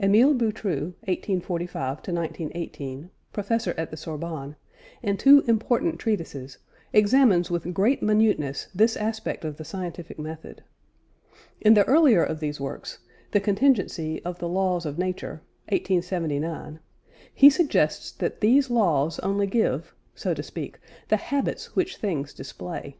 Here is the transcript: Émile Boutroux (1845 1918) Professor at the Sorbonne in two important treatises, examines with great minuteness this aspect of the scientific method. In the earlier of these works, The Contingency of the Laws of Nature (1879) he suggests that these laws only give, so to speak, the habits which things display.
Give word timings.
Émile 0.00 0.32
Boutroux 0.32 0.94
(1845 1.06 2.08
1918) 2.08 3.10
Professor 3.34 3.74
at 3.76 3.90
the 3.90 3.96
Sorbonne 3.98 4.56
in 5.02 5.18
two 5.18 5.42
important 5.46 5.98
treatises, 5.98 6.56
examines 6.94 7.50
with 7.50 7.74
great 7.74 8.02
minuteness 8.02 8.68
this 8.74 8.96
aspect 8.96 9.44
of 9.44 9.58
the 9.58 9.66
scientific 9.66 10.18
method. 10.18 10.62
In 11.60 11.74
the 11.74 11.84
earlier 11.84 12.22
of 12.24 12.40
these 12.40 12.58
works, 12.58 13.00
The 13.32 13.40
Contingency 13.40 14.24
of 14.24 14.38
the 14.38 14.48
Laws 14.48 14.86
of 14.86 14.96
Nature 14.96 15.42
(1879) 15.68 16.80
he 17.34 17.50
suggests 17.50 18.12
that 18.12 18.40
these 18.40 18.70
laws 18.70 19.18
only 19.18 19.46
give, 19.46 19.92
so 20.14 20.32
to 20.32 20.42
speak, 20.42 20.78
the 21.08 21.18
habits 21.18 21.76
which 21.76 21.98
things 21.98 22.32
display. 22.32 22.96